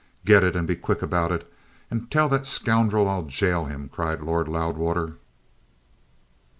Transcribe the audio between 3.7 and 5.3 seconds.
cried Lord Loudwater.